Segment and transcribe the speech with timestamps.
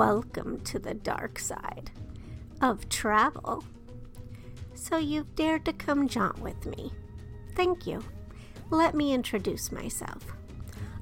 [0.00, 1.90] Welcome to the dark side
[2.62, 3.62] of travel.
[4.72, 6.90] So you've dared to come jaunt with me.
[7.54, 8.02] Thank you.
[8.70, 10.24] Let me introduce myself.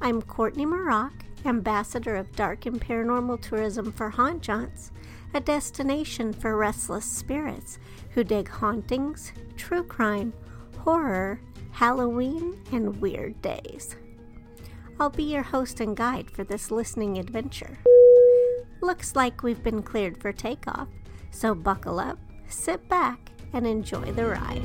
[0.00, 1.12] I'm Courtney Mroch,
[1.44, 4.92] ambassador of dark and paranormal tourism for Haunt Jaunts,
[5.34, 7.78] a destination for restless spirits
[8.12, 10.32] who dig hauntings, true crime,
[10.78, 11.38] horror,
[11.70, 13.94] Halloween, and weird days.
[14.98, 17.76] I'll be your host and guide for this listening adventure.
[18.86, 20.86] Looks like we've been cleared for takeoff,
[21.32, 23.18] so buckle up, sit back,
[23.52, 24.62] and enjoy the ride.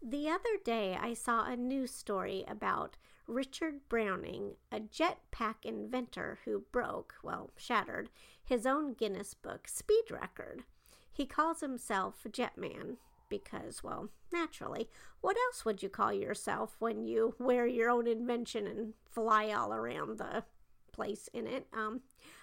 [0.00, 6.62] The other day, I saw a news story about Richard Browning, a jetpack inventor who
[6.70, 8.08] broke, well, shattered,
[8.44, 10.62] his own Guinness Book speed record.
[11.12, 12.98] He calls himself Jetman
[13.32, 14.90] because, well, naturally,
[15.22, 19.72] what else would you call yourself when you wear your own invention and fly all
[19.72, 20.44] around the
[20.92, 21.66] place in it?
[21.72, 22.02] Um,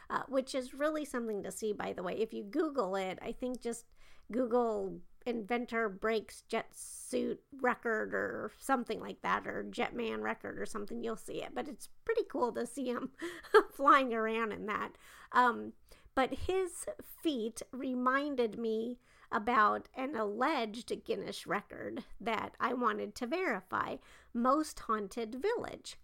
[0.10, 2.14] uh, which is really something to see, by the way.
[2.14, 3.86] If you Google it, I think just
[4.32, 11.04] Google inventor breaks jet suit record or something like that or jetman record or something
[11.04, 13.10] you'll see it but it's pretty cool to see him
[13.74, 14.92] flying around in that
[15.34, 15.74] um,
[16.16, 16.86] but his
[17.22, 18.98] feat reminded me
[19.32, 23.98] about an alleged Guinness record that I wanted to verify
[24.34, 25.98] Most Haunted Village.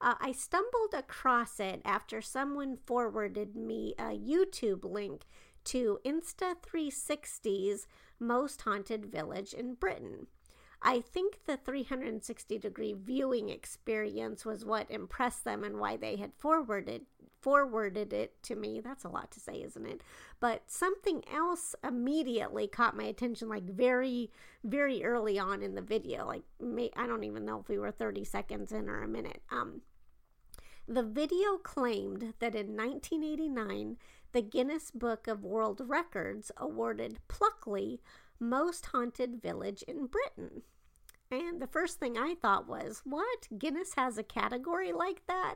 [0.00, 5.22] Uh, I stumbled across it after someone forwarded me a YouTube link
[5.64, 7.86] to Insta360's
[8.18, 10.26] Most Haunted Village in Britain.
[10.86, 16.34] I think the 360 degree viewing experience was what impressed them and why they had
[16.36, 17.06] forwarded
[17.40, 18.80] forwarded it to me.
[18.80, 20.00] That's a lot to say, isn't it?
[20.40, 24.30] But something else immediately caught my attention, like very,
[24.62, 26.26] very early on in the video.
[26.26, 29.42] Like, may, I don't even know if we were 30 seconds in or a minute.
[29.50, 29.82] Um,
[30.88, 33.98] the video claimed that in 1989,
[34.34, 38.00] the Guinness Book of World Records awarded Pluckley
[38.40, 40.62] most haunted village in Britain.
[41.30, 43.46] And the first thing I thought was, what?
[43.56, 45.54] Guinness has a category like that?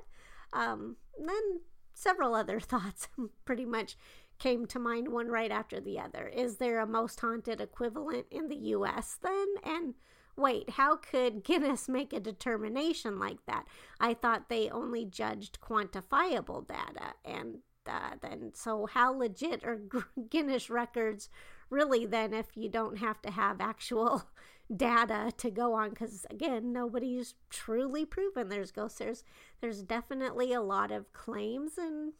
[0.52, 1.60] Um, then
[1.92, 3.08] several other thoughts
[3.44, 3.96] pretty much
[4.38, 6.28] came to mind, one right after the other.
[6.28, 9.46] Is there a most haunted equivalent in the US then?
[9.64, 9.94] And
[10.36, 13.66] wait, how could Guinness make a determination like that?
[13.98, 17.14] I thought they only judged quantifiable data.
[17.24, 19.80] And uh, then, so how legit are
[20.30, 21.28] Guinness records
[21.70, 24.24] really then if you don't have to have actual
[24.76, 25.90] data to go on?
[25.90, 28.48] Because again nobody's truly proven.
[28.48, 29.24] There's ghosts there's
[29.60, 32.12] there's definitely a lot of claims and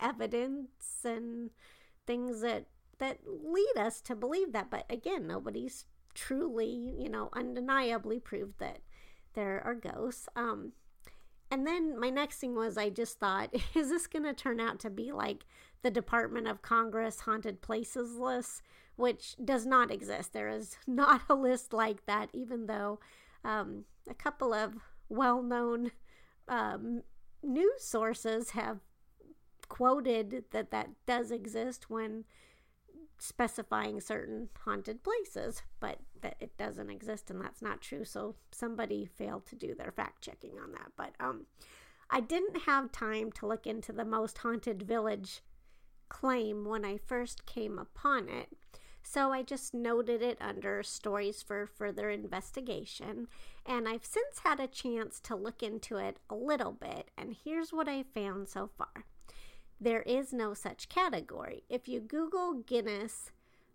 [0.00, 1.50] evidence and
[2.06, 2.66] things that
[2.98, 4.70] that lead us to believe that.
[4.70, 8.78] But again nobody's truly you know undeniably proved that
[9.34, 10.28] there are ghosts.
[10.36, 10.72] Um
[11.50, 14.78] and then my next thing was I just thought, is this going to turn out
[14.80, 15.44] to be like
[15.82, 18.62] the Department of Congress haunted places list,
[18.96, 20.32] which does not exist.
[20.32, 23.00] There is not a list like that, even though
[23.44, 24.74] um, a couple of
[25.08, 25.92] well known
[26.48, 27.02] um,
[27.42, 28.80] news sources have
[29.68, 32.24] quoted that that does exist when
[33.18, 38.04] specifying certain haunted places, but that it doesn't exist and that's not true.
[38.04, 40.92] So somebody failed to do their fact checking on that.
[40.96, 41.46] But um,
[42.10, 45.42] I didn't have time to look into the most haunted village
[46.08, 48.48] claim when I first came upon it.
[49.02, 53.28] So I just noted it under stories for further investigation.
[53.66, 57.10] And I've since had a chance to look into it a little bit.
[57.18, 59.04] And here's what I found so far
[59.80, 61.64] there is no such category.
[61.68, 63.30] If you Google Guinness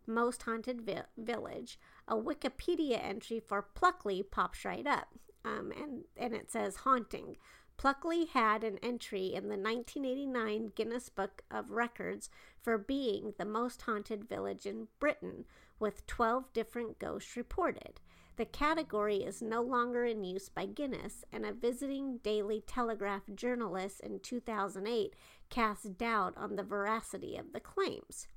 [0.07, 5.09] Most Haunted Vi- Village, a Wikipedia entry for Pluckley pops right up.
[5.45, 7.37] Um, and, and it says haunting.
[7.77, 12.29] Pluckley had an entry in the 1989 Guinness Book of Records
[12.61, 15.45] for being the most haunted village in Britain,
[15.79, 18.01] with 12 different ghosts reported.
[18.39, 23.99] The category is no longer in use by Guinness, and a visiting Daily Telegraph journalist
[23.99, 25.13] in 2008
[25.49, 28.29] cast doubt on the veracity of the claims.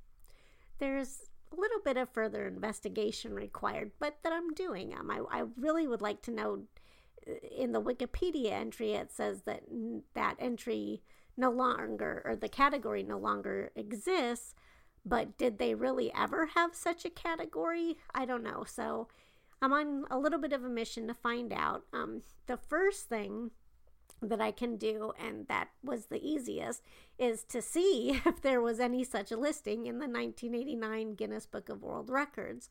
[0.81, 4.93] There's a little bit of further investigation required, but that I'm doing.
[4.93, 6.65] Um, I, I really would like to know
[7.57, 9.63] in the Wikipedia entry, it says that
[10.15, 11.01] that entry
[11.37, 14.57] no longer, or the category no longer exists.
[15.05, 17.99] But did they really ever have such a category?
[18.13, 18.65] I don't know.
[18.67, 19.07] So
[19.63, 21.85] I'm on a little bit of a mission to find out.
[21.93, 23.53] Um, the first thing
[24.21, 26.83] that I can do, and that was the easiest,
[27.17, 31.83] is to see if there was any such listing in the 1989 Guinness Book of
[31.83, 32.69] World Records.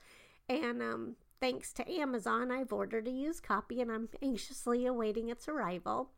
[0.50, 5.48] And um, thanks to Amazon, I've ordered a used copy and I'm anxiously awaiting its
[5.48, 6.10] arrival.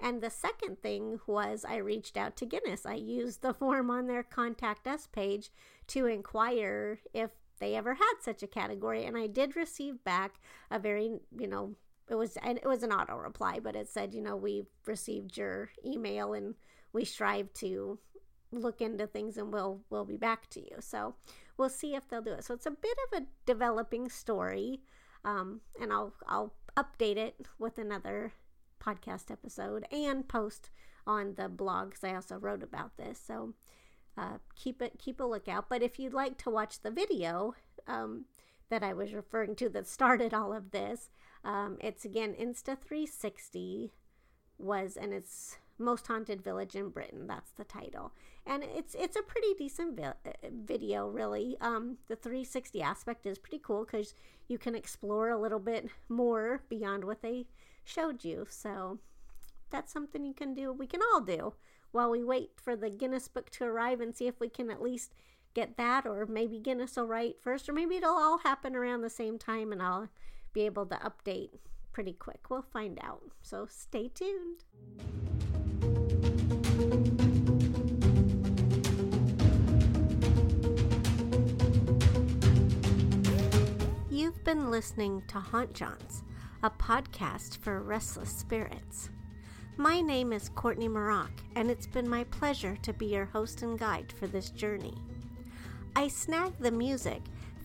[0.00, 2.84] And the second thing was I reached out to Guinness.
[2.84, 5.50] I used the form on their contact us page
[5.88, 10.34] to inquire if they ever had such a category and I did receive back
[10.70, 11.74] a very, you know,
[12.08, 15.36] it was and it was an auto reply, but it said, you know, we've received
[15.36, 16.54] your email and
[16.92, 17.98] we strive to
[18.52, 20.76] look into things and we'll we'll be back to you.
[20.80, 21.14] So
[21.56, 22.44] we'll see if they'll do it.
[22.44, 24.80] So it's a bit of a developing story,
[25.24, 28.32] um, and I'll I'll update it with another
[28.80, 30.70] podcast episode and post
[31.06, 33.20] on the blog because I also wrote about this.
[33.24, 33.54] So
[34.16, 35.68] uh, keep it keep a lookout.
[35.68, 37.54] But if you'd like to watch the video
[37.86, 38.24] um,
[38.70, 41.10] that I was referring to that started all of this,
[41.44, 43.92] um, it's again Insta 360
[44.58, 47.26] was and it's most haunted village in Britain.
[47.26, 48.12] That's the title,
[48.46, 50.14] and it's it's a pretty decent vi-
[50.50, 51.56] video, really.
[51.60, 54.14] Um, the 360 aspect is pretty cool because
[54.48, 57.46] you can explore a little bit more beyond what they
[57.84, 58.46] showed you.
[58.48, 58.98] So
[59.70, 60.72] that's something you can do.
[60.72, 61.54] We can all do
[61.96, 64.82] while we wait for the Guinness book to arrive and see if we can at
[64.82, 65.14] least
[65.54, 69.08] get that, or maybe Guinness will write first, or maybe it'll all happen around the
[69.08, 70.10] same time, and I'll
[70.52, 71.52] be able to update
[71.94, 72.50] pretty quick.
[72.50, 73.22] We'll find out.
[73.40, 74.64] So stay tuned.
[84.10, 86.22] You've been listening to Haunt Jaunts,
[86.62, 89.08] a podcast for restless spirits.
[89.78, 93.78] My name is Courtney Mroch, and it's been my pleasure to be your host and
[93.78, 94.94] guide for this journey.
[95.94, 97.20] I snagged the music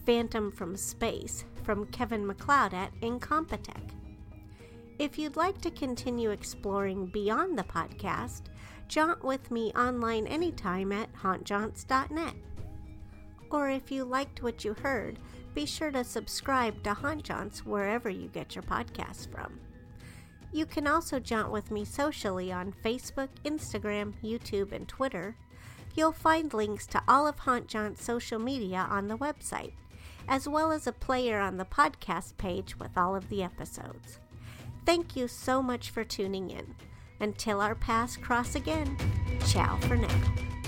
[0.05, 3.91] Phantom from Space from Kevin MacLeod at Incompetech.
[4.99, 8.41] If you'd like to continue exploring beyond the podcast,
[8.89, 12.35] jaunt with me online anytime at hauntjaunts.net.
[13.49, 15.17] Or if you liked what you heard,
[15.53, 19.61] be sure to subscribe to Haunt Jaunts wherever you get your podcasts from.
[20.51, 25.35] You can also jaunt with me socially on Facebook, Instagram, YouTube, and Twitter.
[25.95, 29.73] You'll find links to all of Haunt Jaunt's social media on the website,
[30.27, 34.19] as well as a player on the podcast page with all of the episodes.
[34.85, 36.75] Thank you so much for tuning in.
[37.19, 38.97] Until our paths cross again,
[39.45, 40.60] ciao for now.